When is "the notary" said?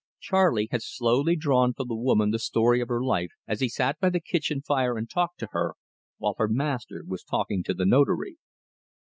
7.75-8.37